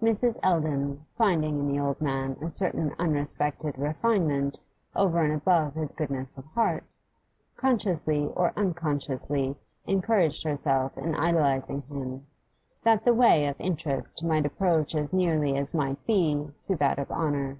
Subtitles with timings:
[0.00, 0.38] Mrs.
[0.42, 4.58] Eldon, finding in the old man a certain unexpected refinement
[4.96, 6.96] over and above his goodness of heart,
[7.58, 9.54] consciously or unconsciously
[9.86, 12.26] encouraged herself in idealising him,
[12.82, 17.10] that the way of interest might approach as nearly as might be to that of
[17.10, 17.58] honour.